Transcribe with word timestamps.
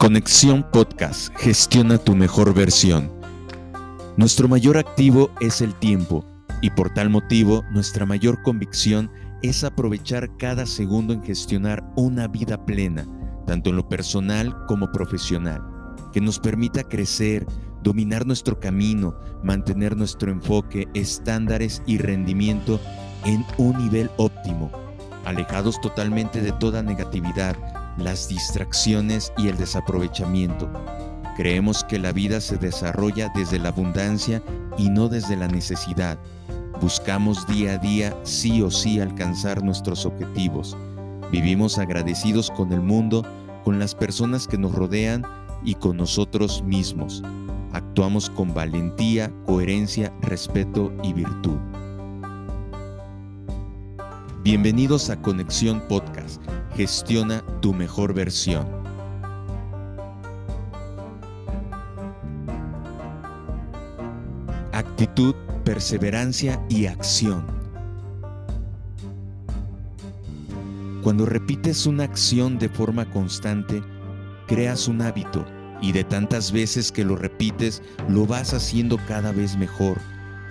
Conexión 0.00 0.62
Podcast. 0.62 1.28
Gestiona 1.36 1.98
tu 1.98 2.16
mejor 2.16 2.54
versión. 2.54 3.12
Nuestro 4.16 4.48
mayor 4.48 4.78
activo 4.78 5.30
es 5.40 5.60
el 5.60 5.74
tiempo 5.74 6.24
y 6.62 6.70
por 6.70 6.94
tal 6.94 7.10
motivo 7.10 7.64
nuestra 7.70 8.06
mayor 8.06 8.40
convicción 8.40 9.10
es 9.42 9.62
aprovechar 9.62 10.34
cada 10.38 10.64
segundo 10.64 11.12
en 11.12 11.22
gestionar 11.22 11.84
una 11.96 12.28
vida 12.28 12.64
plena, 12.64 13.06
tanto 13.46 13.68
en 13.68 13.76
lo 13.76 13.90
personal 13.90 14.56
como 14.66 14.90
profesional, 14.90 15.60
que 16.14 16.22
nos 16.22 16.38
permita 16.38 16.82
crecer, 16.82 17.44
dominar 17.82 18.26
nuestro 18.26 18.58
camino, 18.58 19.14
mantener 19.44 19.98
nuestro 19.98 20.32
enfoque, 20.32 20.88
estándares 20.94 21.82
y 21.84 21.98
rendimiento 21.98 22.80
en 23.26 23.44
un 23.58 23.76
nivel 23.76 24.10
óptimo, 24.16 24.70
alejados 25.26 25.78
totalmente 25.82 26.40
de 26.40 26.52
toda 26.52 26.82
negatividad, 26.82 27.54
las 27.96 28.28
distracciones 28.28 29.32
y 29.36 29.48
el 29.48 29.56
desaprovechamiento. 29.56 30.70
Creemos 31.36 31.84
que 31.84 31.98
la 31.98 32.12
vida 32.12 32.40
se 32.40 32.56
desarrolla 32.56 33.30
desde 33.34 33.58
la 33.58 33.70
abundancia 33.70 34.42
y 34.76 34.90
no 34.90 35.08
desde 35.08 35.36
la 35.36 35.48
necesidad. 35.48 36.18
Buscamos 36.80 37.46
día 37.46 37.74
a 37.74 37.78
día 37.78 38.16
sí 38.22 38.62
o 38.62 38.70
sí 38.70 39.00
alcanzar 39.00 39.62
nuestros 39.62 40.06
objetivos. 40.06 40.76
Vivimos 41.30 41.78
agradecidos 41.78 42.50
con 42.50 42.72
el 42.72 42.80
mundo, 42.80 43.24
con 43.64 43.78
las 43.78 43.94
personas 43.94 44.46
que 44.46 44.58
nos 44.58 44.74
rodean 44.74 45.24
y 45.64 45.74
con 45.74 45.96
nosotros 45.96 46.62
mismos. 46.62 47.22
Actuamos 47.72 48.30
con 48.30 48.52
valentía, 48.52 49.32
coherencia, 49.46 50.12
respeto 50.22 50.92
y 51.02 51.12
virtud. 51.12 51.58
Bienvenidos 54.42 55.10
a 55.10 55.20
Conexión 55.20 55.80
Podcast. 55.86 56.40
Gestiona 56.76 57.42
tu 57.60 57.74
mejor 57.74 58.14
versión. 58.14 58.66
Actitud, 64.72 65.34
perseverancia 65.64 66.64
y 66.68 66.86
acción. 66.86 67.44
Cuando 71.02 71.26
repites 71.26 71.86
una 71.86 72.04
acción 72.04 72.58
de 72.58 72.68
forma 72.68 73.10
constante, 73.10 73.82
creas 74.46 74.86
un 74.88 75.02
hábito 75.02 75.44
y 75.82 75.92
de 75.92 76.04
tantas 76.04 76.52
veces 76.52 76.92
que 76.92 77.04
lo 77.04 77.16
repites, 77.16 77.82
lo 78.08 78.26
vas 78.26 78.54
haciendo 78.54 78.98
cada 79.08 79.32
vez 79.32 79.56
mejor 79.56 79.98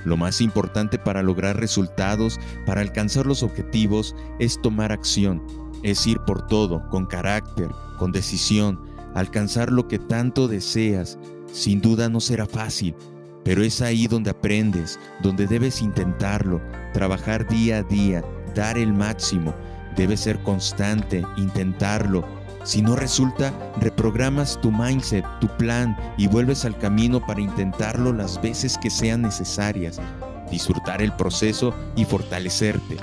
lo 0.05 0.17
más 0.17 0.41
importante 0.41 0.97
para 0.97 1.23
lograr 1.23 1.59
resultados, 1.59 2.39
para 2.65 2.81
alcanzar 2.81 3.25
los 3.25 3.43
objetivos, 3.43 4.15
es 4.39 4.61
tomar 4.61 4.91
acción, 4.91 5.41
es 5.83 6.05
ir 6.07 6.19
por 6.19 6.45
todo, 6.47 6.87
con 6.89 7.05
carácter, 7.05 7.69
con 7.97 8.11
decisión, 8.11 8.79
alcanzar 9.15 9.71
lo 9.71 9.87
que 9.87 9.99
tanto 9.99 10.47
deseas. 10.47 11.17
Sin 11.51 11.81
duda 11.81 12.09
no 12.09 12.19
será 12.19 12.45
fácil, 12.45 12.95
pero 13.43 13.63
es 13.63 13.81
ahí 13.81 14.07
donde 14.07 14.31
aprendes, 14.31 14.99
donde 15.21 15.47
debes 15.47 15.81
intentarlo, 15.81 16.61
trabajar 16.93 17.47
día 17.47 17.77
a 17.77 17.83
día, 17.83 18.23
dar 18.55 18.77
el 18.77 18.93
máximo. 18.93 19.53
Debes 19.95 20.21
ser 20.21 20.41
constante, 20.43 21.25
intentarlo, 21.37 22.23
si 22.63 22.81
no 22.81 22.95
resulta, 22.95 23.53
reprogramas 23.79 24.59
tu 24.61 24.71
mindset, 24.71 25.25
tu 25.39 25.47
plan 25.47 25.97
y 26.17 26.27
vuelves 26.27 26.65
al 26.65 26.77
camino 26.77 27.25
para 27.25 27.41
intentarlo 27.41 28.11
las 28.11 28.41
veces 28.41 28.77
que 28.77 28.89
sean 28.89 29.21
necesarias, 29.21 29.99
disfrutar 30.51 31.01
el 31.01 31.13
proceso 31.13 31.73
y 31.95 32.03
fortalecerte. 32.05 32.97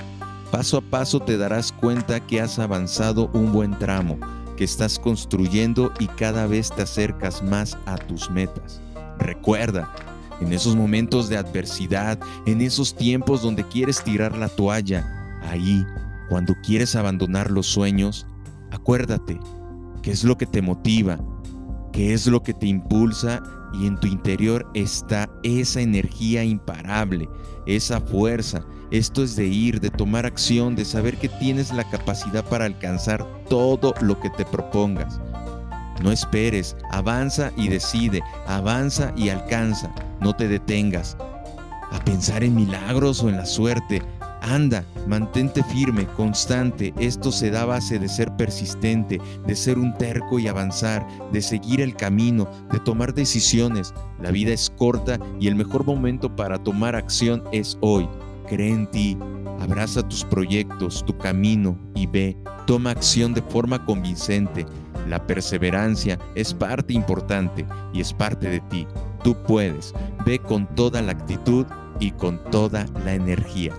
Paso 0.51 0.77
a 0.77 0.81
paso 0.81 1.19
te 1.19 1.37
darás 1.37 1.71
cuenta 1.71 2.25
que 2.25 2.41
has 2.41 2.57
avanzado 2.59 3.29
un 3.33 3.51
buen 3.51 3.77
tramo, 3.77 4.17
que 4.55 4.63
estás 4.63 4.97
construyendo 4.97 5.91
y 5.99 6.07
cada 6.07 6.47
vez 6.47 6.71
te 6.71 6.83
acercas 6.83 7.43
más 7.43 7.77
a 7.85 7.97
tus 7.97 8.29
metas. 8.29 8.81
Recuerda, 9.19 9.93
en 10.39 10.53
esos 10.53 10.75
momentos 10.75 11.29
de 11.29 11.37
adversidad, 11.37 12.19
en 12.45 12.61
esos 12.61 12.95
tiempos 12.95 13.41
donde 13.41 13.63
quieres 13.63 14.03
tirar 14.03 14.37
la 14.37 14.47
toalla, 14.47 15.39
ahí, 15.43 15.85
cuando 16.29 16.55
quieres 16.63 16.95
abandonar 16.95 17.51
los 17.51 17.67
sueños, 17.67 18.25
Acuérdate 18.71 19.39
qué 20.01 20.11
es 20.11 20.23
lo 20.23 20.37
que 20.37 20.45
te 20.45 20.61
motiva, 20.61 21.19
qué 21.91 22.13
es 22.13 22.27
lo 22.27 22.43
que 22.43 22.53
te 22.53 22.67
impulsa 22.67 23.41
y 23.73 23.87
en 23.87 23.99
tu 23.99 24.07
interior 24.07 24.69
está 24.73 25.29
esa 25.43 25.81
energía 25.81 26.43
imparable, 26.43 27.29
esa 27.65 27.99
fuerza. 27.99 28.65
Esto 28.91 29.23
es 29.23 29.35
de 29.35 29.45
ir, 29.45 29.81
de 29.81 29.89
tomar 29.89 30.25
acción, 30.25 30.75
de 30.75 30.85
saber 30.85 31.17
que 31.17 31.29
tienes 31.29 31.73
la 31.73 31.89
capacidad 31.89 32.45
para 32.45 32.65
alcanzar 32.65 33.25
todo 33.49 33.93
lo 34.01 34.19
que 34.19 34.29
te 34.31 34.45
propongas. 34.45 35.19
No 36.01 36.11
esperes, 36.11 36.77
avanza 36.91 37.51
y 37.57 37.67
decide, 37.69 38.21
avanza 38.45 39.13
y 39.17 39.29
alcanza, 39.29 39.93
no 40.21 40.35
te 40.35 40.47
detengas. 40.47 41.17
A 41.91 41.99
pensar 42.03 42.43
en 42.43 42.55
milagros 42.55 43.23
o 43.23 43.29
en 43.29 43.37
la 43.37 43.45
suerte, 43.45 44.01
Anda, 44.49 44.85
mantente 45.07 45.61
firme, 45.61 46.05
constante. 46.15 46.93
Esto 46.99 47.33
se 47.33 47.51
da 47.51 47.65
base 47.65 47.99
de 47.99 48.07
ser 48.07 48.33
persistente, 48.37 49.19
de 49.45 49.55
ser 49.55 49.77
un 49.77 49.93
terco 49.97 50.39
y 50.39 50.47
avanzar, 50.47 51.05
de 51.33 51.41
seguir 51.41 51.81
el 51.81 51.95
camino, 51.95 52.47
de 52.71 52.79
tomar 52.79 53.13
decisiones. 53.13 53.93
La 54.21 54.31
vida 54.31 54.53
es 54.53 54.69
corta 54.69 55.19
y 55.39 55.47
el 55.47 55.55
mejor 55.55 55.85
momento 55.85 56.33
para 56.33 56.57
tomar 56.57 56.95
acción 56.95 57.43
es 57.51 57.77
hoy. 57.81 58.07
Cree 58.47 58.71
en 58.71 58.89
ti, 58.89 59.17
abraza 59.59 60.07
tus 60.07 60.23
proyectos, 60.23 61.03
tu 61.05 61.17
camino 61.17 61.77
y 61.93 62.07
ve. 62.07 62.37
Toma 62.65 62.91
acción 62.91 63.33
de 63.33 63.41
forma 63.41 63.83
convincente. 63.83 64.65
La 65.09 65.27
perseverancia 65.27 66.17
es 66.35 66.53
parte 66.53 66.93
importante 66.93 67.65
y 67.93 67.99
es 67.99 68.13
parte 68.13 68.49
de 68.49 68.61
ti. 68.61 68.87
Tú 69.23 69.35
puedes. 69.45 69.93
Ve 70.25 70.39
con 70.39 70.73
toda 70.73 71.01
la 71.01 71.11
actitud 71.11 71.65
y 71.99 72.11
con 72.11 72.41
toda 72.49 72.85
la 73.03 73.13
energía. 73.13 73.73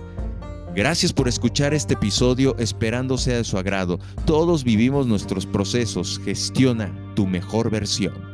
Gracias 0.75 1.11
por 1.11 1.27
escuchar 1.27 1.73
este 1.73 1.95
episodio 1.95 2.55
esperando 2.59 3.17
sea 3.17 3.37
de 3.37 3.43
su 3.43 3.57
agrado. 3.57 3.99
Todos 4.25 4.63
vivimos 4.63 5.07
nuestros 5.07 5.45
procesos. 5.45 6.21
Gestiona 6.23 6.93
tu 7.15 7.25
mejor 7.25 7.71
versión. 7.71 8.28